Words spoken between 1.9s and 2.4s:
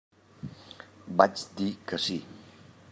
que sí.